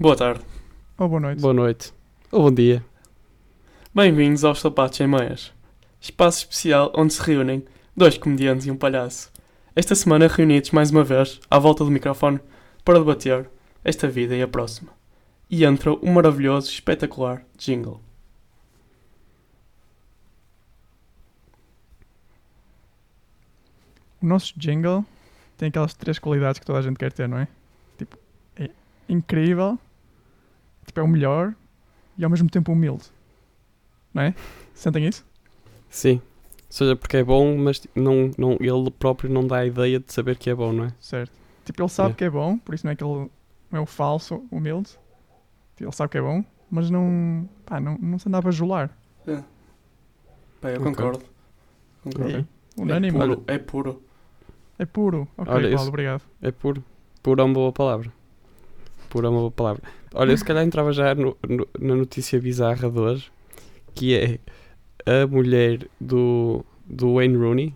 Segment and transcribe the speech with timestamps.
[0.00, 0.40] Boa tarde.
[0.96, 1.42] Ou boa noite.
[1.42, 1.92] Boa noite.
[2.32, 2.82] Ou bom dia.
[3.94, 5.52] Bem-vindos aos Sapatos em Meias,
[6.00, 7.62] espaço especial onde se reúnem
[7.94, 9.30] dois comediantes e um palhaço.
[9.76, 12.40] Esta semana reunidos mais uma vez à volta do microfone
[12.82, 13.50] para debater
[13.84, 14.90] esta vida e a próxima.
[15.50, 18.00] E entra o maravilhoso, espetacular jingle.
[24.22, 25.04] O nosso jingle
[25.58, 27.46] tem aquelas três qualidades que toda a gente quer ter, não é?
[27.98, 28.16] Tipo,
[28.56, 28.70] é
[29.06, 29.78] incrível,
[30.90, 31.54] tipo, é o melhor
[32.18, 33.04] e ao mesmo tempo humilde.
[34.12, 34.34] Não é?
[34.74, 35.24] Sentem isso?
[35.88, 36.16] Sim.
[36.16, 40.12] Ou seja, porque é bom, mas não, não, ele próprio não dá a ideia de
[40.12, 40.92] saber que é bom, não é?
[41.00, 41.32] Certo.
[41.64, 42.14] Tipo, ele sabe É.
[42.14, 43.30] que é bom, por isso não é que ele
[43.70, 44.90] não é o falso humilde.
[45.76, 48.90] Tipo, Ele sabe que é bom, mas não, pá, não, não se andava a jolar.
[49.26, 49.42] Bem,
[50.64, 50.84] eu Ok.
[50.84, 51.24] concordo.
[52.02, 52.30] Concordo.
[52.76, 53.16] É unânime.
[53.16, 53.44] É puro.
[53.46, 54.02] É puro.
[54.78, 55.28] É puro.
[55.36, 56.22] Ok, Olha, Paulo, isso- obrigado.
[56.42, 56.84] É puro.
[57.22, 58.12] Puro é uma boa palavra.
[59.08, 59.82] Puro é uma boa palavra.
[60.14, 63.30] Olha, eu se calhar entrava já no- no- na notícia bizarra de hoje,
[63.94, 64.38] que é
[65.06, 67.74] a mulher do, do Wayne Rooney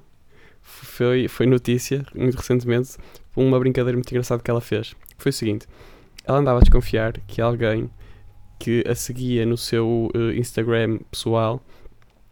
[0.62, 2.96] foi, foi notícia, muito recentemente,
[3.32, 4.94] por uma brincadeira muito engraçada que ela fez.
[5.18, 5.66] Foi o seguinte,
[6.24, 7.90] ela andava a desconfiar que alguém
[8.58, 11.60] que a seguia no seu eh, Instagram pessoal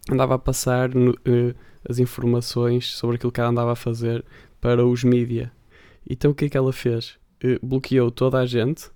[0.09, 1.53] andava a passar no- eh,
[1.87, 4.23] as informações sobre aquilo que ela andava a fazer
[4.59, 5.51] para os mídia.
[6.09, 7.17] Então o que é que ela fez?
[7.43, 8.89] Eh, bloqueou toda a gente,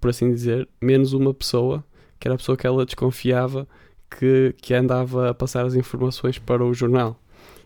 [0.00, 1.84] por assim dizer, menos uma pessoa,
[2.18, 3.68] que era a pessoa que ela desconfiava
[4.10, 7.20] que, que andava a passar as informações para o jornal.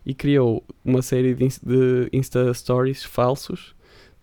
[0.05, 3.75] E criou uma série de, de Insta Stories falsos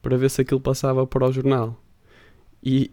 [0.01, 1.79] para ver se aquilo passava para o jornal.
[2.63, 2.91] E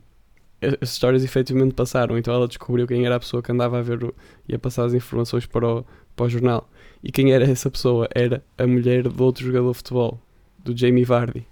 [0.82, 4.12] as stories efetivamente passaram, então ela descobriu quem era a pessoa que andava a ver
[4.48, 5.84] e a passar as informações para o,
[6.14, 6.68] para o jornal.
[7.02, 8.08] E quem era essa pessoa?
[8.14, 10.20] Era a mulher do outro jogador de futebol,
[10.58, 11.46] do Jamie Vardy.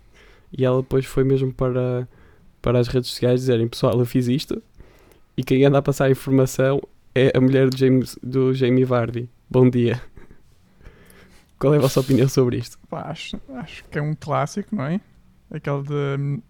[0.57, 2.09] E ela depois foi mesmo para,
[2.62, 4.62] para as redes sociais dizerem: Pessoal, eu fiz isto.
[5.36, 6.80] E quem anda a passar a informação
[7.14, 9.28] é a mulher do, James, do Jamie Vardy.
[9.50, 10.00] Bom dia.
[11.58, 12.78] Qual é a vossa opinião sobre isto?
[12.89, 15.01] Pá, acho, acho que é um clássico, não é?
[15.51, 16.42] Aquele de hum,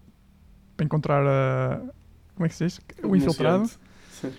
[0.77, 1.81] para encontrar a.
[2.35, 2.81] Como é que se diz?
[3.03, 3.69] O infiltrado.
[4.09, 4.31] Sim.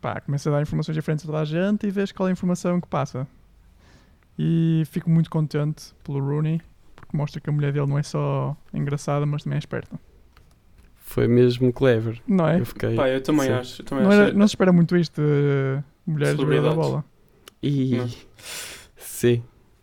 [0.00, 2.32] Pá, começa a dar informações diferentes a toda a gente e vês qual é a
[2.32, 3.26] informação que passa.
[4.38, 6.60] E fico muito contente pelo Rooney,
[6.96, 9.98] porque mostra que a mulher dele não é só engraçada, mas também é esperta.
[11.14, 12.20] Foi mesmo clever.
[12.26, 12.58] Não é?
[12.58, 12.96] Eu fiquei.
[12.96, 13.52] Pá, eu também Sim.
[13.52, 13.82] acho.
[13.82, 16.74] Eu também Não, era- não se espera muito isto de mulheres da Celebridades.
[16.76, 17.04] bola.
[17.62, 17.96] E.
[17.96, 18.08] Não.
[18.96, 19.42] Sim.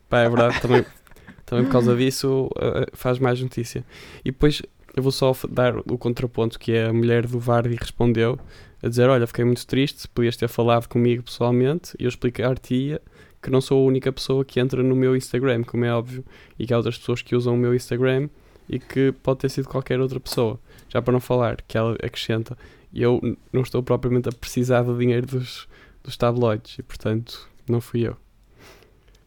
[0.09, 0.59] Pá, é verdade.
[0.59, 0.85] Também,
[1.45, 3.85] também por causa disso uh, faz mais notícia.
[4.25, 4.61] E depois
[4.93, 8.37] eu vou só dar o contraponto que é a mulher do Vardy respondeu
[8.83, 13.01] a dizer: Olha, fiquei muito triste, podias ter falado comigo pessoalmente e eu explicar-te-ia
[13.41, 16.25] que não sou a única pessoa que entra no meu Instagram, como é óbvio,
[16.59, 18.27] e que há outras pessoas que usam o meu Instagram
[18.71, 20.57] e que pode ter sido qualquer outra pessoa.
[20.89, 22.57] Já para não falar que ela acrescenta,
[22.93, 23.19] eu
[23.53, 25.67] não estou propriamente a precisar do dinheiro dos,
[26.03, 28.15] dos tabloides e portanto não fui eu.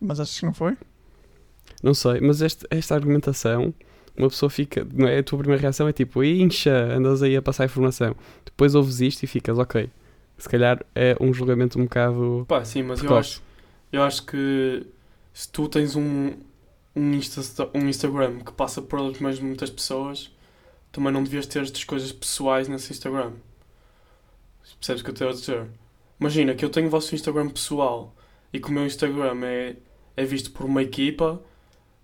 [0.00, 0.76] Mas achas que não foi?
[1.82, 3.72] Não sei, mas este- esta argumentação,
[4.16, 5.18] uma pessoa fica, não é?
[5.18, 8.14] A tua primeira reação é tipo, incha, andas aí a passar informação.
[8.44, 9.90] Depois ouves isto e ficas, ok.
[10.38, 12.44] Se calhar é um julgamento um bocado.
[12.48, 13.42] Pá, sim, mas eu acho,
[13.92, 14.86] eu acho que
[15.32, 16.32] se tu tens um,
[16.94, 20.30] um, Insta, um Instagram que passa por as mais muitas pessoas,
[20.92, 23.32] também não devias ter estas coisas pessoais nesse Instagram.
[24.78, 25.66] Percebes o que eu estou a dizer?
[26.20, 28.14] Imagina que eu tenho o vosso Instagram pessoal
[28.52, 29.76] e que o meu Instagram é,
[30.16, 31.42] é visto por uma equipa,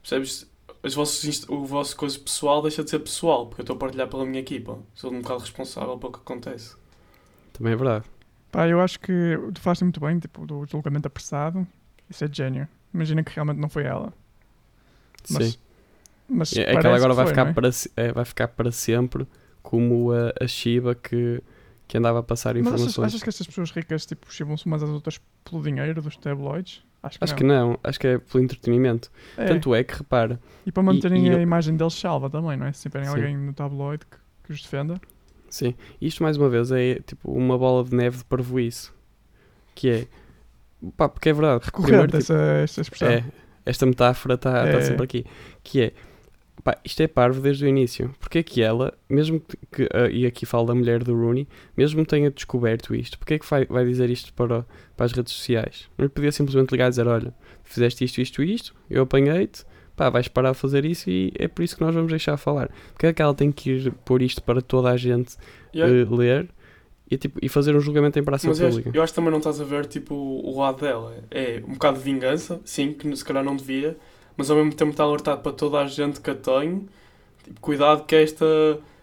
[0.02, 0.48] percebes?
[0.82, 4.08] Os vossos, o vosso coisa pessoal deixa de ser pessoal, porque eu estou a partilhar
[4.08, 4.78] pela minha equipa.
[4.94, 6.74] Sou um bocado responsável pelo que acontece.
[7.52, 8.06] Também é verdade.
[8.50, 9.12] Pá, eu acho que
[9.54, 11.66] tu falaste muito bem, tipo, do julgamento apressado.
[12.08, 12.66] Isso é gênio.
[12.92, 14.12] Imagina que realmente não foi ela.
[15.30, 15.58] Mas, Sim.
[16.28, 17.52] mas É, é que ela agora vai, foi, ficar é?
[17.52, 19.26] para, é, vai ficar para sempre
[19.62, 21.42] como a, a Shiba que,
[21.86, 23.06] que andava a passar Mas achas, informações.
[23.08, 26.82] achas que estas pessoas ricas tipo, chivam-se umas às outras pelo dinheiro dos tabloides?
[27.02, 27.38] Acho que Acho não.
[27.38, 29.10] que não, acho que é pelo entretenimento.
[29.36, 29.46] É.
[29.46, 32.66] Tanto é que repara, E para manterem e a eu- imagem deles salva também, não
[32.66, 32.72] é?
[32.72, 33.14] Se tiverem Sim.
[33.14, 35.00] alguém no tabloide que, que os defenda.
[35.48, 38.90] Sim, isto mais uma vez é tipo uma bola de neve de parvoíce.
[39.74, 40.06] Que é.
[40.96, 41.64] Pá, porque é verdade.
[41.64, 43.08] Recorrente primeiro, tipo, essa, essa expressão.
[43.08, 43.24] é,
[43.64, 44.80] esta metáfora está É.
[44.82, 45.24] sempre aqui.
[45.62, 45.92] Que é.
[46.62, 48.14] Pá, isto é parvo desde o início.
[48.20, 49.40] Porque é que ela, mesmo
[49.72, 53.38] que, ah, e aqui falo da mulher do Rooney, mesmo tenha descoberto isto, porque é
[53.38, 55.88] que vai, vai dizer isto para, para as redes sociais?
[55.96, 57.32] Não lhe podia simplesmente ligar e dizer: Olha,
[57.64, 59.64] fizeste isto, isto, isto, eu apanhei-te,
[59.96, 62.68] pá, vais parar de fazer isso e é por isso que nós vamos deixar falar.
[62.92, 65.36] Porque é que ela tem que ir pôr isto para toda a gente
[65.72, 66.50] é- eh, ler
[67.10, 68.90] e, tipo, e fazer um julgamento em praça Mas pública?
[68.92, 71.22] eu acho que também não estás a ver tipo, o lado dela.
[71.30, 73.98] É um bocado de vingança, sim, que se calhar não devia,
[74.36, 76.88] mas ao mesmo tempo está alertado para toda a gente que a tem.
[77.44, 78.46] Tipo, cuidado que esta,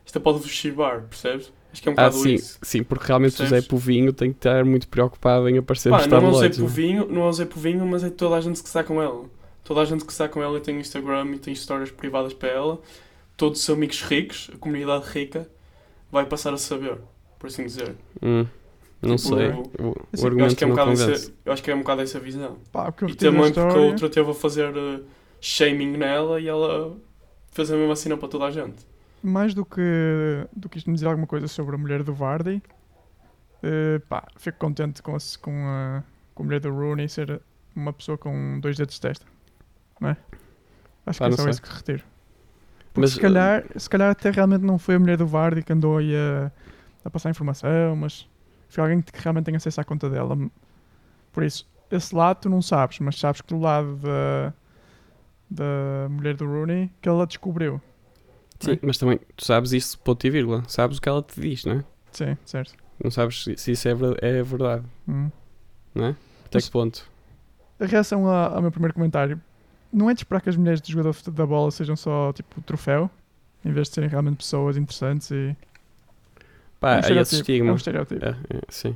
[0.05, 1.51] esta pode vos chivar, percebes?
[1.73, 2.59] Acho que é um Ah, bocado sim, isso.
[2.61, 3.61] sim, porque realmente o Zé Percebes?
[3.61, 6.59] Povinho tem que estar muito preocupado em aparecer Pá, nos não usei tabloides.
[6.59, 6.71] não é?
[6.71, 9.25] povinho, não usei povinho, mas é toda a gente que está com ela.
[9.63, 12.49] Toda a gente que está com ela e tem Instagram e tem histórias privadas para
[12.49, 12.81] ela.
[13.37, 15.49] Todos os seus amigos ricos, a comunidade rica,
[16.11, 16.99] vai passar a saber,
[17.39, 17.95] por assim dizer.
[18.21, 18.45] Hum,
[19.01, 19.47] não Tipo, sei.
[19.47, 21.63] eu- O, o Assim, Eu acho, argumento que é um não bocado essa, eu acho
[21.63, 22.57] que é um bocado essa visão.
[22.71, 23.81] Pá, E também porque a história...
[23.81, 25.05] outra teve a fazer uh,
[25.41, 26.97] shaming nela e ela
[27.51, 28.85] fez a mesma cena para toda a gente.
[29.23, 29.81] mais do que,
[30.55, 32.61] do que isto me dizer alguma coisa sobre a mulher do Vardy,
[33.63, 36.03] eh, pá, fico contente com a, com, a,
[36.33, 37.41] com a mulher do Rooney ser
[37.75, 39.25] uma pessoa com dois dedos de testa.
[39.99, 40.17] Não é?
[41.05, 41.51] Acho Pá, que é só sei.
[41.51, 42.03] isso que retiro.
[42.93, 45.73] Porque Mas, se, calhar, se calhar até realmente não foi a mulher do Vardy que
[45.73, 46.51] andou aí a,
[47.07, 48.27] a passar informação, mas
[48.69, 50.37] foi alguém que realmente tem acesso à conta dela.
[51.31, 54.53] Por isso, esse lado tu não sabes, mas sabes que do lado da,
[55.49, 57.81] da mulher do Rooney que ela descobriu.
[58.59, 60.63] Sim, mas também tu sabes isso, ponto e vírgula.
[60.67, 61.83] Sabes o que ela te diz, não é?
[62.11, 62.73] Sim, certo.
[63.03, 65.29] Não sabes se, se isso é, é verdade, Hum.
[65.93, 66.09] não é?
[66.45, 67.07] Até Mas- que ponto?
[67.79, 69.39] A reação a- ao meu primeiro comentário
[69.93, 73.09] não é de esperar que as mulheres de jogador da bola sejam só tipo troféu,
[73.63, 75.55] em vez de serem realmente pessoas interessantes e.
[76.79, 77.71] Pá, é um há esse estereótipo, É estigma.
[77.71, 78.25] um estereótipo.
[78.25, 78.95] É, é, sim,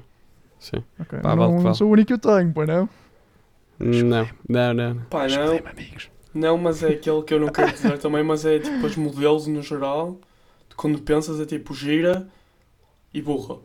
[0.60, 0.84] sim.
[1.00, 1.20] Ok.
[1.20, 1.76] Pá, vale não, não vale.
[1.76, 2.90] sou o único que eu tenho, pois não?
[3.80, 4.96] Não, não, não.
[5.10, 5.62] Pá, não,
[6.34, 9.48] não, mas é aquele que eu não quero dizer também, mas é tipo os modelos
[9.48, 10.20] no geral,
[10.76, 12.28] quando pensas é tipo gira
[13.14, 13.60] e burra.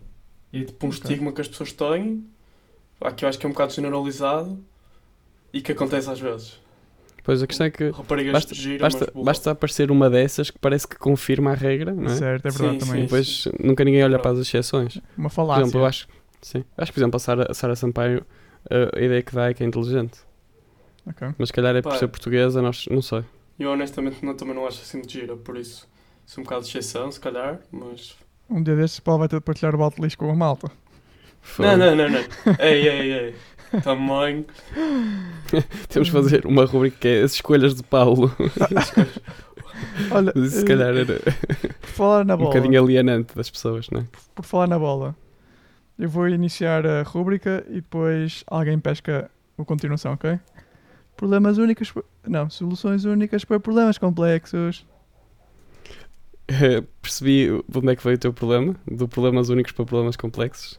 [0.52, 0.94] E é tipo um Ok.
[0.94, 2.26] estigma que as pessoas têm,
[3.16, 4.64] que eu acho que é um bocado generalizado
[5.52, 6.60] e que acontece às vezes.
[7.26, 10.86] Pois a questão é que Raparigas basta, gira, basta, basta aparecer uma dessas que parece
[10.86, 12.14] que confirma a regra, não é?
[12.14, 13.00] Certo, é Sim, verdade sim, também.
[13.02, 15.00] E depois nunca ninguém olha para as exceções.
[15.18, 15.62] Uma Por falácia.
[15.62, 16.06] exemplo, eu acho,
[16.40, 18.24] sim, acho que, por exemplo, a Sara, a Sara Sampaio,
[18.70, 20.20] a, a ideia que dá é que é inteligente.
[21.04, 21.28] Ok.
[21.36, 21.98] Mas se calhar é por Pá.
[21.98, 23.24] ser portuguesa, nós não sei.
[23.58, 25.88] Eu honestamente não, também não acho assim de gira, por isso
[26.24, 28.16] sou um bocado de exceção, se calhar, mas.
[28.48, 30.70] Um dia destes, Paulo vai ter de partilhar o balde de lixo com a malta.
[31.58, 32.20] Não, não, não, não.
[32.60, 33.34] ei, ei, ei.
[33.82, 34.46] Também.
[35.88, 38.34] Temos de fazer uma rubrica que é as escolhas de Paulo.
[40.10, 41.20] Olha, Mas isso se eh, calhar era
[41.80, 42.50] por falar na um bola.
[42.50, 44.04] bocadinho alienante das pessoas, não é?
[44.34, 45.14] por falar na bola,
[45.98, 50.38] eu vou iniciar a rúbrica e depois alguém pesca a continuação, ok?
[51.16, 51.92] Problemas únicos.
[52.26, 54.86] Não, soluções únicas para problemas complexos.
[56.48, 60.16] Eh, Percebi de onde é que veio o teu problema, do problemas únicos para problemas
[60.16, 60.78] complexos.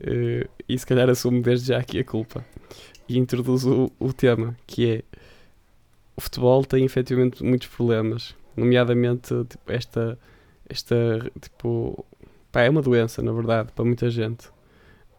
[0.00, 2.44] Eh, e se calhar assumo desde já aqui a culpa.
[3.08, 5.02] E introduzo o, o tema, que é
[6.16, 10.18] o futebol tem efetivamente muitos problemas, nomeadamente tipo, esta,
[10.68, 12.04] esta tipo,
[12.50, 14.48] pá, é uma doença na verdade para muita gente.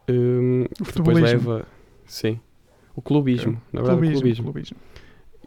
[0.10, 1.66] Hum, O que depois leva,
[2.06, 2.40] sim,
[2.96, 4.44] o clubismo, na verdade, clubismo, o clubismo.
[4.44, 4.78] clubismo.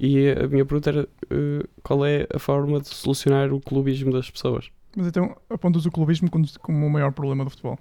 [0.01, 4.31] E a minha pergunta era eh, qual é a forma de solucionar o clubismo das
[4.31, 4.71] pessoas?
[4.97, 7.79] Mas então apontas o clubismo como, como o maior problema do futebol.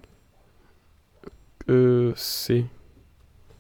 [1.72, 2.70] Uh, sim.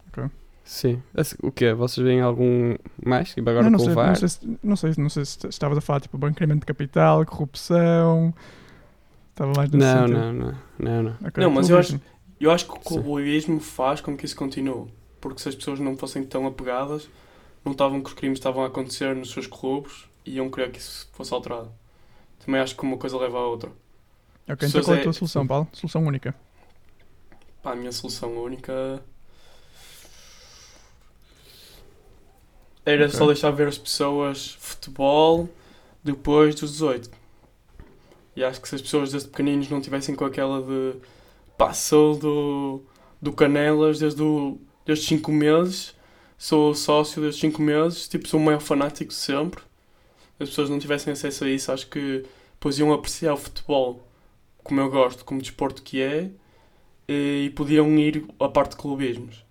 [0.10, 0.30] Ok.
[0.64, 1.02] Sim.
[1.16, 1.74] Assim, O quê?
[1.74, 3.34] Vocês veem algum mais?
[3.34, 4.08] Tipo agora não, não, com sei, o VAR?
[4.08, 7.26] não, sei se, não, sei, não sei se estavas a falar tipo banqueamento de capital,
[7.26, 8.34] corrupção.
[9.30, 11.12] Estava mais nesse Não, não, não, não, não.
[11.26, 12.02] Ok, Não, mas eu clubismo.
[12.40, 13.02] Eu acho que o Sim.
[13.04, 14.88] clubismo faz com que isso continue.
[15.20, 17.08] Porque se as pessoas não fossem tão apegadas,
[17.64, 20.80] não estavam que os crimes estavam a acontecer nos seus clubes e iam querer que
[20.80, 21.72] isso fosse alterado.
[22.44, 23.72] Também acho que uma coisa leva à outra.
[24.50, 25.68] Ok, então qual é a é- tua solução, Paulo?
[25.74, 26.36] Solução única.
[27.62, 29.04] Pá, a minha solução única
[32.86, 33.18] era Ok.
[33.18, 35.48] só deixar ver as pessoas futebol
[36.04, 37.10] depois dos 18.
[38.36, 40.96] E acho que se as pessoas desde pequeninos não tivessem com aquela de
[41.58, 42.82] pá, sou do,
[43.22, 45.96] do Canelas desde, o, desde 5 meses,
[46.38, 49.62] sou sócio desde 5 meses, tipo, sou o maior fanático de sempre.
[50.40, 54.08] As pessoas não tivessem acesso a isso, acho que depois iam apreciar o futebol
[54.64, 56.32] como eu gosto, como desporto que é,
[57.12, 59.46] e podiam ir à parte de clubismos.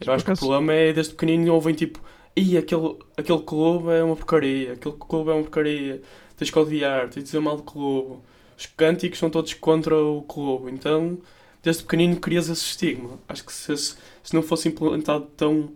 [0.00, 2.00] Eu acho que o problema é desde pequenino ouvem tipo,
[2.36, 6.02] Ih, aquele, aquele clube é uma porcaria, aquele clube é uma porcaria,
[6.36, 8.18] tens que odiar, tens de dizer mal do clube.
[8.58, 11.18] Os cânticos são todos contra o clube, então
[11.62, 13.18] desde pequenino crias esse estigma.
[13.26, 15.72] Acho que se, se não fosse implementado tão,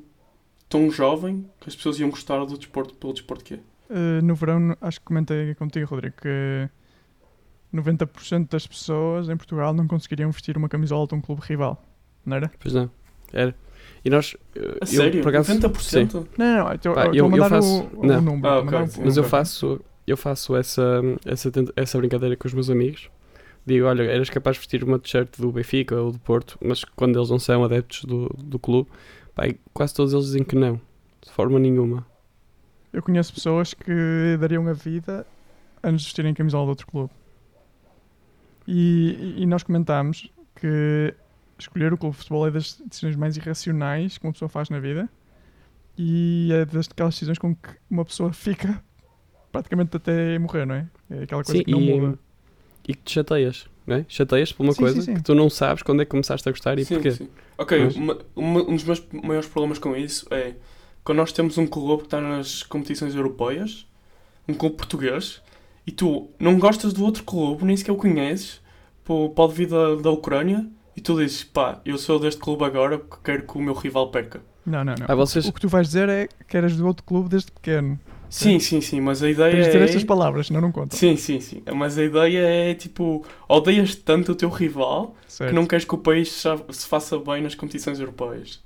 [0.69, 3.59] tão jovem, que as pessoas iam gostar do desporto pelo desporto que é.
[3.91, 6.69] Uh, no verão, acho que comentei contigo, Rodrigo, que
[7.75, 11.83] 90% das pessoas em Portugal não conseguiriam vestir uma camisola de um clube rival.
[12.25, 12.51] Não era?
[12.59, 12.91] Pois não.
[13.33, 13.55] Era.
[14.05, 14.37] E nós.
[14.57, 15.23] A eu, sério?
[15.23, 15.81] por acaso, 90%?
[15.83, 16.27] sim.
[16.39, 16.73] Não, não.
[16.73, 18.21] Estou estou eu- a eu mandar faço- o, o não.
[18.21, 18.49] número.
[18.49, 22.37] Ah, estou a mandar ok, o- Mas eu faço, eu faço essa, essa, essa brincadeira
[22.37, 23.09] com os meus amigos.
[23.65, 27.19] Digo, olha, eras capaz de vestir uma t-shirt do Benfica ou do Porto, mas quando
[27.19, 28.89] eles não são adeptos do, do clube,
[29.35, 30.81] pá, quase todos eles dizem que não,
[31.25, 32.05] de forma nenhuma.
[32.93, 35.27] Eu conheço pessoas que dariam a vida
[35.85, 37.11] antes de vestirem camisola de outro clube.
[38.73, 41.13] E, e nós comentámos que
[41.59, 44.79] escolher o clube de futebol é das decisões mais irracionais que uma pessoa faz na
[44.79, 45.09] vida
[45.99, 48.81] e é das daquelas decisões com que uma pessoa fica
[49.51, 50.87] praticamente até morrer, não é?
[51.11, 52.19] É aquela coisa Sim, que não e, muda.
[52.87, 54.05] e que te chateias, não é?
[54.09, 55.15] Chateias por uma Sim, coisa sim.
[55.15, 57.11] que tu não sabes quando é que começaste a gostar e Sim, porquê.
[57.11, 57.29] sim.
[57.59, 60.55] Ok, Mas- uma- uma- um dos meus maiores problemas com isso é
[61.03, 63.85] quando nós temos um clube que está nas competições europeias,
[64.49, 65.43] um clube português,
[65.87, 68.60] e tu não gostas do outro clube, nem sequer o conheces,
[69.11, 70.65] pô, pode vir da, da Ucrânia,
[70.97, 74.09] e tu dizes, pá, eu sou deste clube agora porque quero que o meu rival
[74.09, 74.41] perca.
[74.65, 75.07] Não, não, não.
[75.09, 77.99] Ah, vocês- O que tu vais dizer é que eras do outro clube desde pequeno.
[78.29, 79.85] Sim, sim, sim, mas a ideia Tens de dizer é...
[79.87, 80.95] estas palavras, senão não conta.
[80.95, 81.61] Sim, sim, sim.
[81.75, 82.39] Mas a ideia
[82.71, 85.51] é tipo, odeias tanto o teu rival Certo.
[85.51, 86.31] que não queres que o país
[86.71, 88.63] se faça bem nas competições europeias.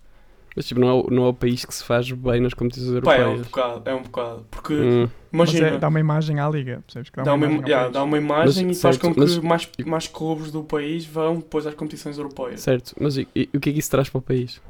[0.57, 3.01] Mas tipo, não é, o- não é o país que se faz bem nas competições
[3.03, 3.47] Pá, é um europeias.
[3.49, 4.47] bocado, é um bocado.
[4.51, 7.11] Porque, Hum, Mas imagina, é, dá uma imagem à liga, percebes?
[7.11, 9.39] Que dá, uma, imagem yeah, dá uma imagem Mas, e faz certo, com que mas-
[9.39, 12.61] mais, mais clubes do país vão depois às competições europeias.
[12.61, 14.61] certo, mas e, e o que é que isso traz para o país?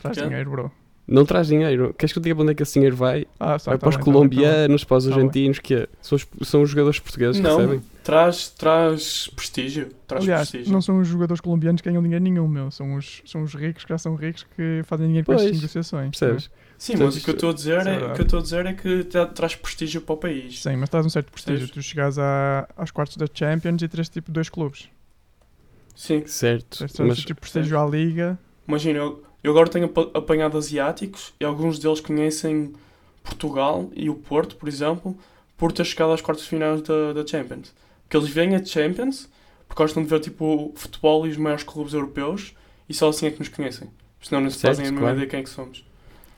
[0.00, 0.24] Traz Quê?
[0.24, 0.72] dinheiro, bro.
[1.06, 1.94] Não traz dinheiro.
[1.98, 3.26] Queres que eu diga para onde é que esse dinheiro vai?
[3.38, 5.74] Ah, tá, vai tá para os bem, tá tá colombianos, para os Tá argentinos, que
[5.74, 5.88] é?
[6.00, 7.82] São os, são os jogadores portugueses que Não, recebem?
[8.04, 9.90] Traz, traz prestígio.
[10.06, 10.72] Traz Aliás, prestígio.
[10.72, 12.70] não são os jogadores colombianos que ganham dinheiro nenhum, meu.
[12.70, 16.10] São os, são os ricos que já são ricos que fazem dinheiro com estas negociações.
[16.10, 16.50] Percebes?
[16.78, 18.42] Sim, mas o que eu estou a dizer é é, o que eu estou a
[18.42, 20.20] dizer é que tra- traz prestígio para o é?
[20.20, 20.62] país.
[20.62, 21.66] Sim, mas traz um certo prestígio.
[21.66, 21.84] Percebes?
[21.86, 22.18] Tu chegas
[22.76, 24.88] aos quartos da Champions e tens tipo dois clubes.
[25.94, 26.26] Sim.
[26.26, 26.78] Certo.
[26.78, 28.38] Tens Mas, tipo prestígio à liga.
[28.66, 32.72] Imagina, eu, eu agora tenho apa- apanhado asiáticos e alguns deles conhecem
[33.22, 35.16] Portugal e o Porto, por exemplo,
[35.56, 37.72] por ter chegado às quartas finais da, da Champions.
[38.04, 39.28] Porque eles vêm a Champions
[39.66, 42.54] porque gostam de ver tipo futebol e os maiores clubes europeus
[42.88, 43.90] e só assim é que nos conhecem.
[44.22, 45.14] Senão não se Certo, fazem a mesma claro.
[45.16, 45.84] ideia de quem é que somos.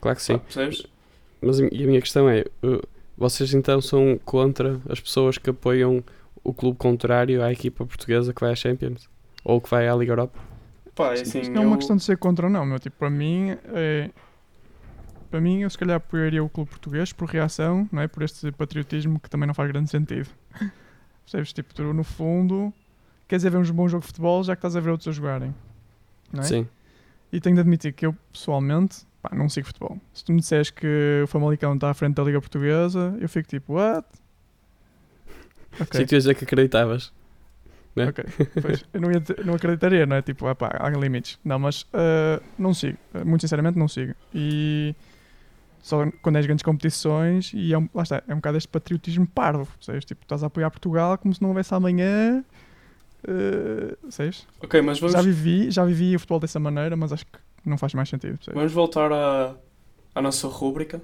[0.01, 0.37] claro que sim.
[0.39, 0.85] Percebes?
[1.41, 2.43] Mas a mi- e a minha questão é:
[3.17, 6.03] vocês então são contra as pessoas que apoiam
[6.43, 9.09] o clube contrário à equipa portuguesa que vai à Champions?
[9.43, 10.39] Ou que vai à Liga Europa?
[10.95, 12.79] Pá, é assim, Isto não é uma eu- questão de ser contra ou não, meu.
[12.79, 14.09] Tipo, para mim, é...
[15.29, 18.07] para mim, eu se calhar apoiaria o clube português por reação, não é?
[18.07, 20.27] Por este patriotismo que também não faz grande sentido.
[21.27, 21.51] Percebes?
[21.51, 22.73] Tipo, tu no fundo,
[23.27, 25.11] queres é ver um bom jogo de futebol já que estás a ver outros a
[25.11, 25.53] jogarem.
[26.33, 26.41] É?
[26.41, 26.67] Sim.
[27.33, 29.99] E tenho de admitir que eu, pessoalmente, pá, não sigo futebol.
[30.13, 33.47] Se tu me disseres que o Famalicão está à frente da Liga Portuguesa, eu fico
[33.49, 34.07] tipo, what?
[35.79, 37.11] Ok, Sim, tu dizer que acreditavas.
[37.93, 38.07] né?
[38.07, 38.23] ok.
[38.61, 40.21] Pois, eu não, te- não acreditaria, não é?
[40.21, 41.37] Tipo, ah, pá, há limites.
[41.43, 42.97] Não, mas ah, não sigo.
[43.13, 44.15] Ah, Muito sinceramente, não sigo.
[44.33, 44.95] E
[45.87, 49.25] só quando és grandes competições, e é um, lá está, é um bocado este patriotismo
[49.25, 49.65] parvo.
[49.77, 50.03] Percebes?
[50.03, 52.43] Tipo, estás a apoiar Portugal como se não houvesse amanhã.
[53.23, 54.45] Uh, percebes?
[54.61, 57.77] Ok, mas vamos, Já vivi, já vivi o futebol dessa maneira, mas acho que não
[57.77, 58.35] faz mais sentido.
[58.35, 58.57] percebes?
[58.57, 59.55] vamos voltar à,
[60.13, 61.01] à nossa rúbrica.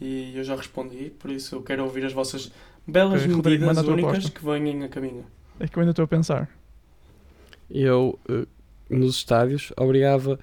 [0.00, 2.50] E eu já respondi, por isso eu quero ouvir as vossas
[2.86, 4.30] belas Ok, Rodrigo, medidas únicas aposta.
[4.30, 5.26] que vêm a caminho.
[5.60, 6.48] É que eu ainda estou a pensar.
[7.70, 8.46] Eu, uh,
[8.88, 10.38] nos estádios, obrigava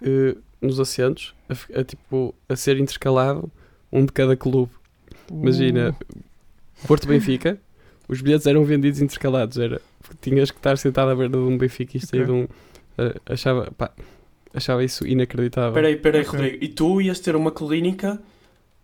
[0.00, 3.50] uh, nos assentos a, a, tipo, a ser intercalado
[3.92, 4.72] um de cada clube.
[5.30, 7.58] Imagina, Uh, Porto Benfica,
[8.08, 9.58] os bilhetes eram vendidos intercalados.
[9.58, 9.80] Era,
[10.20, 12.34] tinhas que estar sentado à beira de um benfiquista e de Ok.
[12.34, 12.44] um.
[12.44, 13.90] uh, achava, pá,
[14.54, 15.70] achava isso inacreditável.
[15.70, 16.38] Espera aí, espera aí, Ok.
[16.38, 16.64] Rodrigo.
[16.64, 18.20] E tu ias ter uma clínica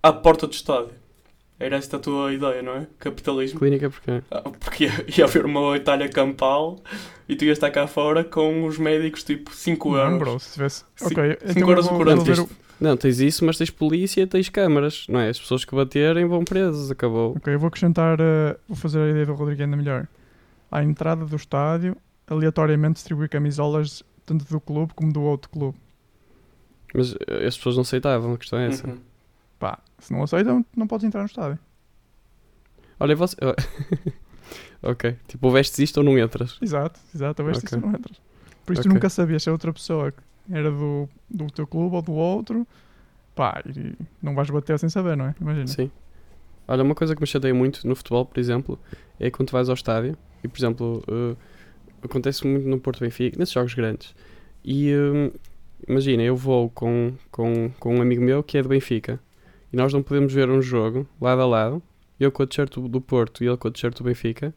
[0.02, 0.90] à porta do estádio.
[1.62, 2.86] Era esta a tua ideia, não é?
[2.98, 3.60] Capitalismo.
[3.60, 6.80] Clínica porque Ah, Porque ia, ia haver uma Itália campal
[7.28, 10.18] e tu ias estar cá fora com os médicos tipo 5 não, euros.
[10.18, 10.84] bro, se tivesse.
[10.96, 12.48] Cinco- Ok, cinco então euros eu o corante.
[12.80, 15.28] Não, tens isso, mas tens polícia, tens câmaras, não é?
[15.28, 17.36] As pessoas que baterem vão presas, acabou.
[17.36, 20.08] Ok, eu vou acrescentar, eh, vou fazer a ideia do Rodrigo ainda melhor.
[20.68, 25.78] À entrada do estádio, aleatoriamente distribuir camisolas tanto do clube como do outro clube.
[26.92, 28.84] Mas eh, as pessoas não aceitavam, a questão é essa.
[28.88, 28.98] Uhum.
[29.62, 31.56] Pá, se não aceitam, não podes entrar no estádio.
[32.98, 33.36] Olha, você.
[34.82, 36.58] ok, tipo, ou vestes isto ou não entras.
[36.60, 37.78] Exato, exato, a ver se Ok.
[37.78, 38.20] isso não entras.
[38.66, 38.94] Por isso tu Ok.
[38.94, 40.12] nunca sabias se a outra pessoa
[40.50, 42.66] era do, do teu clube ou do outro.
[43.36, 45.34] Pá, e não vais bater sem saber, não é?
[45.40, 45.68] Imagina.
[45.68, 45.92] Sim.
[46.66, 48.76] Olha, uma coisa que me chateia muito no futebol, por exemplo,
[49.20, 51.36] é quando tu vais ao estádio e, por exemplo, eh,
[52.02, 54.12] acontece muito no Porto Benfica, nesses jogos grandes.
[54.64, 55.32] E eh,
[55.86, 59.20] imagina, eu vou com, com, com um amigo meu que é do Benfica
[59.72, 61.82] e nós não podemos ver um jogo lado a lado,
[62.20, 64.54] eu com a t-shirt do, Porto e ele com a t-shirt do Benfica,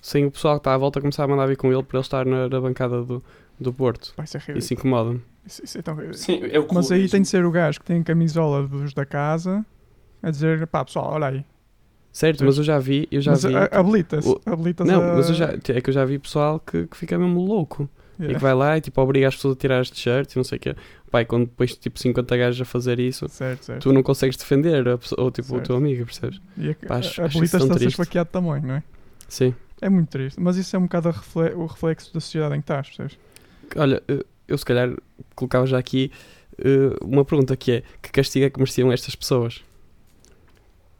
[0.00, 2.04] sem o pessoal que está à volta começar a mandar vir com ele para ele
[2.04, 3.22] estar na, na bancada do,
[3.58, 4.12] do Porto.
[4.18, 4.58] É ridículo.
[4.58, 5.22] Isso incomoda-me.
[5.46, 6.18] Isso, isso é tão ridículo.
[6.18, 9.04] Sim, o Mas aí tem de ser o gajo que tem a camisola dos da
[9.06, 9.64] casa
[10.22, 11.44] a dizer, pá, pessoal, olha aí.
[12.12, 13.56] Certo, mas eu já vi, eu já mas vi.
[13.56, 15.14] a- habilitas, o- habilitas Não, a...
[15.16, 17.88] mas eu já, é que eu já vi pessoal que, que fica mesmo louco.
[18.18, 18.38] E Yeah.
[18.38, 20.58] que vai lá e tipo obriga as pessoas a tirar as t-shirts e não sei
[20.58, 20.76] o quê.
[21.12, 23.82] Pai, quando depois tipo 50 gajos a fazer isso, Certo, certo.
[23.82, 25.66] tu não consegues defender a pessoa, ou tipo o Certo.
[25.66, 26.40] teu amigo, percebes?
[26.56, 27.88] E a, Pá, acho- a, acho isso habilitas-te tão a ser triste.
[28.00, 28.82] esfaqueado também, não é?
[29.28, 29.54] Sim.
[29.80, 30.40] É muito triste.
[30.40, 33.18] Mas isso é um bocado a refle- o reflexo da sociedade em que estás, percebes?
[33.76, 34.90] Olha, eh, eu se calhar
[35.34, 36.10] colocava já aqui
[36.58, 39.62] eh, uma pergunta que é: que castigo é que mereciam estas pessoas?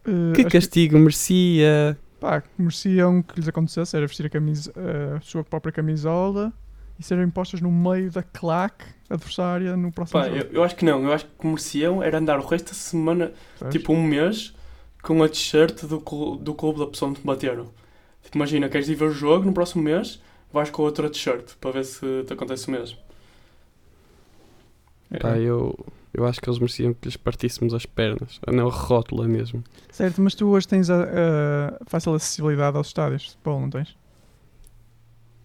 [0.06, 1.96] Eh, Que castigo merecia?
[2.20, 4.72] pá, que mereciam que lhes acontecesse era vestir a, camisa,
[5.16, 6.52] a sua própria camisola
[6.98, 10.38] e serem postas no meio da claque adversária no próximo Pá, jogo.
[10.38, 11.04] eu, eu acho que não.
[11.04, 13.32] Eu acho que mereciam era andar o resto da semana,
[13.70, 14.54] tipo um mês,
[15.02, 15.98] com a t-shirt do,
[16.36, 17.68] do clube da pessoa onde te bateram.
[18.22, 20.20] Tipo, imagina, queres ir ver o jogo no próximo mês,
[20.52, 22.98] vais com outra t-shirt para ver se te acontece o mesmo.
[25.10, 25.18] É.
[25.18, 25.76] Pá, eu,
[26.14, 28.40] eu acho que eles mereciam que lhes partíssemos as pernas.
[28.50, 29.62] Na rótula mesmo.
[29.90, 33.96] Certo, mas tu hoje tens a, a fácil acessibilidade aos estádios de futebol, não tens?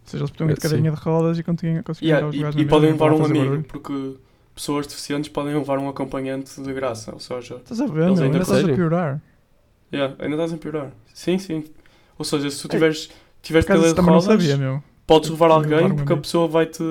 [0.08, 2.56] Ou seja, eles podiam ir de cadeirinha de rodas e conseguiam conseguiam Yeah, ir aos
[2.56, 3.64] e e podem levar um amigo, barulho.
[3.66, 4.16] porque
[4.56, 7.14] pessoas deficientes podem levar um acompanhante de graça.
[7.14, 9.22] Ou seja, Estás a ver, ainda ainda estás a piorar.
[9.94, 10.92] yeah, ainda estás a piorar.
[11.14, 11.64] Sim, sim.
[12.18, 13.10] Ou seja, se tu tiveres,
[13.42, 14.82] tiveres cadeira de rodas, sabia, meu.
[15.06, 16.82] podes levar Levar alguém um porque a pessoa vai-te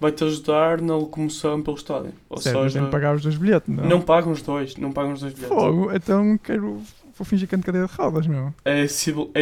[0.00, 2.12] vai -te ajudar na locomoção pelo estádio.
[2.28, 3.84] Ou Certo, mas tem seja, de pagar os dois bilhetes, não?
[3.84, 5.54] não pagam os dois, não pagam os dois bilhetes.
[5.56, 6.80] Fogo, então quero.
[7.20, 8.54] Vou fingir que ando de cadeira de rodas, meu.
[8.64, 8.82] É a é a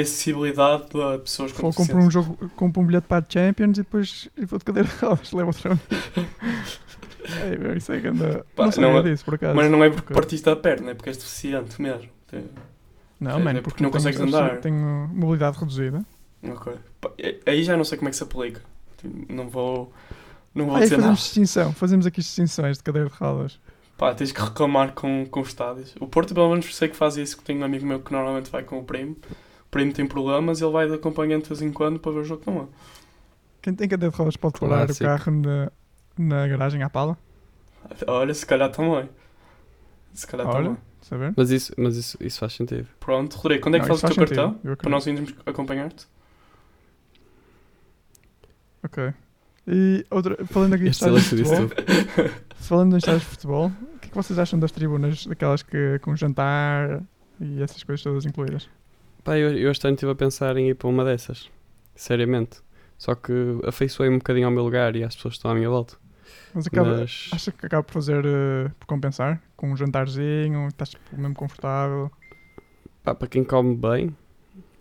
[0.02, 3.82] acessibilidade de pessoas com Vou comprar um jogo, compro um bilhete para a Champions e
[3.82, 5.80] depois e vou de cadeira de rodas, levo amigo.
[7.48, 8.44] Ei, meu, isso é que anda.
[8.56, 9.54] Pá, não sabia não é- disso, por acaso.
[9.54, 12.08] Mas não é porque partiste a perna, é porque és deficiente mesmo.
[12.32, 12.42] É,
[13.20, 14.56] Não, é mano, porque porque não tenho- consegues eu andar.
[14.60, 16.04] Tenho mobilidade reduzida.
[16.42, 16.72] Ok.
[17.00, 18.60] Pá, é- Aí já não sei como é que se aplica.
[18.96, 19.92] Tipo, Não vou,
[20.52, 21.14] não vou Aí dizer fazemos nada.
[21.16, 23.60] distinção, fazemos aqui distinções de cadeira de rodas.
[23.98, 25.94] Pá, tens que reclamar com, com os estádios.
[26.00, 28.48] O Porto, pelo menos, sei que faz isso, que tenho um amigo meu que normalmente
[28.48, 29.16] vai com o primo.
[29.66, 32.20] O primo tem problemas e ele vai de acompanhante de vez em quando para ver
[32.20, 32.68] o jogo com ele.
[33.60, 35.72] Quem tem cadeira de rodas pode parar o carro na,
[36.16, 37.18] na garagem à pala?
[38.06, 39.08] Olha, se calhar também.
[40.14, 40.64] Se calhar Olha.
[40.64, 40.78] também.
[41.02, 41.34] Saber?
[41.36, 42.86] Mas isso, mas isso, isso faz sentido.
[43.00, 44.52] Pronto, Rodrigo, quando é que Não, fazes o isso teu faz cartão?
[44.52, 46.06] sentido, eu Para nós irmos acompanhar-te?
[48.84, 49.12] Ok.
[49.66, 51.70] E outra, falando aqui de estádios de futebol,
[52.56, 56.16] falando em estádios de futebol, o que que vocês acham das tribunas, daquelas que com
[56.16, 57.02] jantar
[57.40, 58.68] e essas coisas todas incluídas?
[59.22, 61.50] Pá, eu, eu este ano estive a pensar em ir para uma dessas.
[61.94, 62.60] Seriamente.
[62.96, 63.32] Só que
[63.66, 65.96] afeiçoei-me um bocadinho ao meu lugar e às pessoas que estão à minha volta.
[66.54, 69.40] Mas acaba, Mas acha que acaba por fazer, eh, por compensar?
[69.56, 72.10] Com um jantarzinho, estás tipo, mesmo confortável,
[73.04, 74.16] pá, para quem come bem,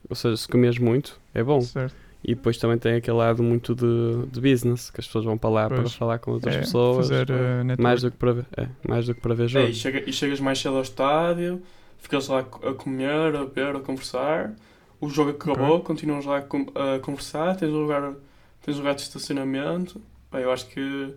[0.10, 1.62] ou seja, se comes muito, é bom.
[1.62, 1.96] certo?
[2.28, 5.50] E depois também tem aquele lado muito de, de business, que as pessoas vão para
[5.50, 5.94] lá para Pois.
[5.94, 7.08] falar com outras É, pessoas.
[7.08, 7.28] Fazer
[7.64, 7.82] network.
[7.82, 9.70] mais, do que para ver, é, mais do que para ver É, jogo.
[9.70, 11.62] e, chega- e chegas mais cedo ao estádio,
[11.98, 14.54] ficas lá a comer, a beber, a conversar.
[15.00, 18.14] O jogo acabou, continuas lá a, con- a conversar, tens um lugar,
[18.62, 20.02] tens um lugar de estacionamento.
[20.32, 21.14] Bem, eu acho que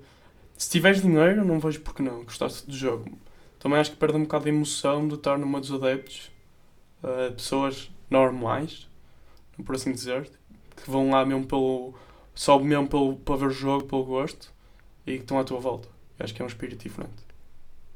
[0.56, 3.18] se tiveres dinheiro, não vejo porque não, gostaste do jogo.
[3.58, 6.30] Também acho que perde um bocado a emoção de estar numa dos adeptos,
[7.04, 8.88] eh, pessoas normais,
[9.64, 10.30] por assim dizer,
[10.84, 11.94] que vão lá mesmo pelo.
[12.34, 14.52] só mesmo pelo, para ver o jogo, pelo gosto,
[15.06, 15.88] e que estão à tua volta.
[16.18, 17.12] Eu acho que é um espírito diferente.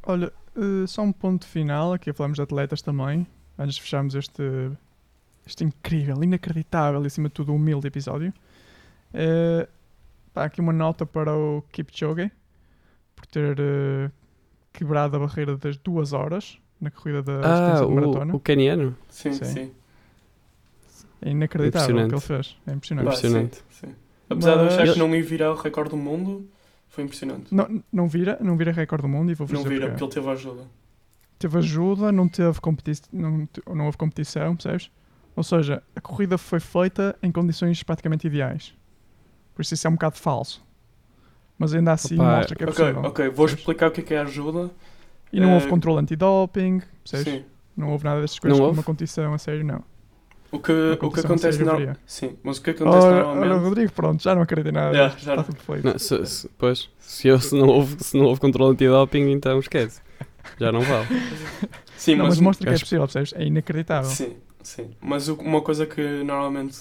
[0.06, 3.26] Olha, eh, só um ponto final, aqui falamos de atletas também,
[3.58, 4.42] antes de fecharmos este,
[5.46, 8.32] este incrível, inacreditável e acima de tudo humilde episódio.
[9.12, 9.68] Eh,
[10.32, 12.30] pá, aqui uma nota para o Kipchoge,
[13.16, 14.10] por ter eh,
[14.72, 18.32] quebrado a barreira das duas horas na corrida da Ah, de maratona.
[18.34, 18.96] o, o caniano?
[19.08, 19.44] Sim, Sim.
[19.44, 19.72] sim.
[21.24, 22.46] É inacreditável o que ele Impressionante.
[22.46, 23.06] fez, é impressionante.
[23.06, 23.56] Impressionante.
[23.70, 23.94] sim, sim.
[24.28, 26.48] Apesar de eu achar Mas- que não ia virar o recorde do mundo,
[26.88, 27.52] foi impressionante.
[27.54, 30.12] Não, não vira, não vira recorde do mundo e vou Não dizer vira, porque ele
[30.12, 30.62] teve ajuda.
[31.38, 34.90] teve ajuda, não teve competi não, não houve competição, percebes?
[35.36, 38.74] Ou seja, a corrida foi feita em condições praticamente ideais.
[39.54, 40.64] Por isso isso é um bocado falso.
[41.58, 43.00] Mas ainda assim Opa, mostra que é possível.
[43.02, 43.60] ok, vou percebes?
[43.60, 44.70] explicar o que é que é a ajuda.
[45.32, 47.32] E não houve Eh, controle antidoping, percebes?
[47.32, 47.44] Sim.
[47.76, 48.78] Não houve nada dessas coisas Não como houve?
[48.78, 49.82] uma competição a sério, não.
[50.54, 51.96] O que, o que acontece fria.
[52.06, 53.64] Sim, mas o que acontece Ora, ora, normalmente...
[53.64, 54.94] Rodrigo, pronto, já não acredito em nada.
[54.96, 55.84] Yeah, já está tudo feito.
[55.84, 59.58] Não, se, se- pois, se, eu, se, não houve, se não houve controle antidoping, então
[59.58, 60.00] esquece.
[60.58, 61.06] Já não vale.
[61.96, 62.34] Sim, não, mas...
[62.34, 63.32] mas mostra que é possível, percebes?
[63.34, 64.10] É inacreditável.
[64.10, 64.90] Sim, sim.
[65.00, 66.78] Mas o- uma coisa que normalmente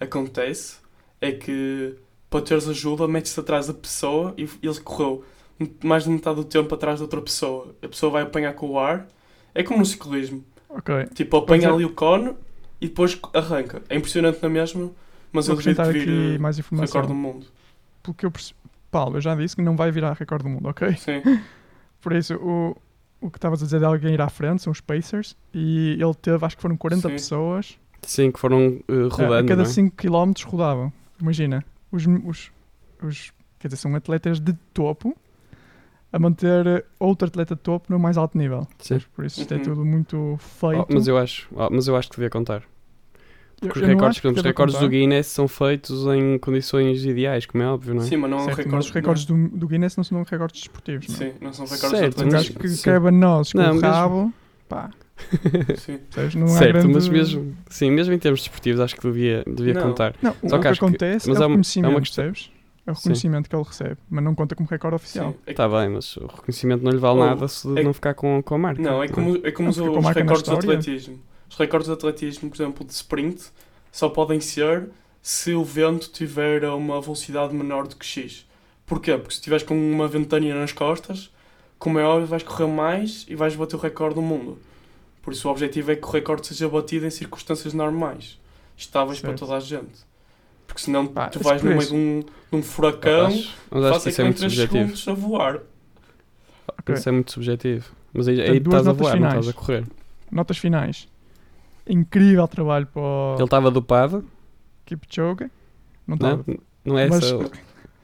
[0.00, 0.76] acontece
[1.20, 1.94] é que
[2.28, 5.24] para teres ajuda, metes-te atrás da pessoa e ele correu
[5.84, 7.74] mais de metade do tempo atrás da outra pessoa.
[7.82, 9.06] A pessoa vai apanhar com o ar.
[9.54, 10.42] É como no ciclismo.
[10.68, 11.06] Ok.
[11.14, 11.74] Tipo, apanha Pois é.
[11.76, 12.34] ali o cone
[12.82, 13.80] e depois arranca.
[13.88, 14.90] É impressionante na mesma,
[15.32, 17.14] mas Vou eu acrescentar que aqui vir mais eh, recorde do informação.
[17.14, 17.46] mundo.
[18.02, 18.56] Pelo que eu percebi.
[18.90, 20.94] Paulo, eu já disse que não vai virar recorde do mundo, ok?
[20.96, 21.22] Sim,
[22.02, 22.76] Por isso, o,
[23.20, 26.14] o que estavas a dizer de alguém ir à frente são os Pacers e ele
[26.20, 27.14] teve, acho que foram 40 Sim.
[27.14, 29.72] pessoas Sim, que foram eh, a- a rodando, cada não é?
[29.72, 30.92] 5 km rodavam.
[31.20, 32.50] Imagina, os, os,
[33.02, 35.16] os- quer dizer, são atletas de topo
[36.12, 38.66] a manter eh, outro atleta de topo no mais alto nível.
[38.78, 39.00] Sim.
[39.14, 39.62] Por isso, isto é Uhum.
[39.62, 40.86] tudo muito feito.
[40.88, 42.62] Oh, mas, eu acho, oh, mas eu acho que devia contar.
[43.60, 44.90] Porque eu os não recordes, por exemplo, os recordes do contar.
[44.90, 48.06] Guinness são feitos em condições ideais, como é óbvio, não é?
[48.06, 48.76] Sim, mas não é Certo, recorde.
[48.76, 51.18] mas os recordes do, do Guinness não são recordes desportivos, não é?
[51.18, 52.82] Sim, não são recordes Certo, de Mas acho que sim.
[52.82, 54.32] cabe a nós com Não, o mesmo- rabo,
[54.68, 54.90] pá,
[55.76, 56.00] Sim.
[56.36, 56.88] Não certo, grande...
[56.94, 59.82] mas mesmo, sim, mesmo em termos desportivos acho que devia, devia Não.
[59.82, 60.16] contar.
[60.20, 61.94] Não, Só o que que acho que- acontece mas é é o uma- reconhecimento, é
[61.94, 62.52] uma questão- percebes?
[62.86, 65.30] É o reconhecimento que ele recebe, mas não conta como recorde oficial.
[65.32, 65.38] Sim.
[65.46, 68.14] É Está bem, mas o reconhecimento não lhe vale Oh, nada se é- não ficar
[68.14, 68.82] com, com a marca.
[68.82, 71.20] Não, é como, é como os, os recordes de atletismo.
[71.48, 73.44] Os recordes de atletismo, por exemplo, de sprint,
[73.92, 74.88] só podem ser
[75.20, 78.44] se o vento tiver a uma velocidade menor do que X.
[78.84, 79.12] Porquê?
[79.16, 81.30] Porque se estiveres com uma ventania nas costas,
[81.78, 84.58] como é óbvio, vais correr mais e vais bater o recorde do mundo.
[85.22, 88.40] Por isso o objetivo é que o recorde seja batido em circunstâncias normais,
[88.76, 89.40] estáveis para Certo.
[89.40, 90.10] toda a gente.
[90.72, 93.52] Porque senão Pá, tu vais no meio de um, de um furacão, isso
[94.20, 94.96] é muito 3 subjetivo.
[94.96, 95.60] segundos a voar.
[96.78, 96.94] Ok.
[96.94, 97.90] Isso é muito subjetivo.
[98.14, 99.46] Mas aí, aí Portanto, duas estás a notas voar, não finais.
[99.46, 99.84] estás a correr.
[100.30, 101.08] Notas finais.
[101.86, 104.24] Incrível trabalho para o Ele estava dopado,
[104.86, 105.50] Kipchoge.
[106.06, 106.44] Não estava.
[106.46, 107.50] não, não é Mas- essa.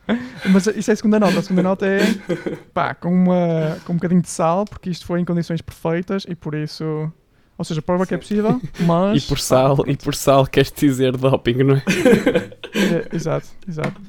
[0.53, 1.39] Mas isso é a segunda nota.
[1.39, 2.01] A segunda nota é
[2.75, 6.35] pá, com, uma, com um bocadinho de sal, porque isto foi em condições perfeitas e
[6.35, 7.11] por isso.
[7.59, 8.21] Ou seja, prova que é Sim.
[8.21, 9.25] possível, mas.
[9.25, 11.83] E por sal, pá, e por sal queres dizer doping, não é?
[13.13, 14.01] é, exato, exato.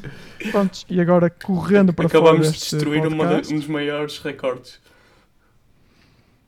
[0.52, 4.20] Prontos, e agora correndo para fora Acabamos de destruir uma de- podcast, um dos maiores
[4.20, 4.80] recordes.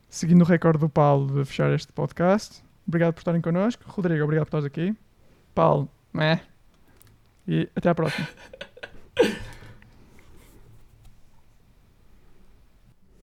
[0.09, 2.61] seguindo o recorde do Paulo de fechar este podcast.
[2.87, 3.83] Obrigado por estarem connosco.
[3.87, 4.95] Rodrigo, obrigado por estares aqui.
[5.55, 6.41] Paulo, né?
[7.47, 8.27] E até à próxima.